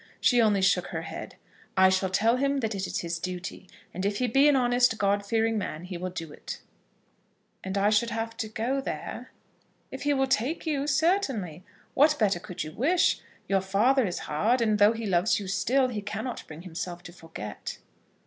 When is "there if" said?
8.81-10.01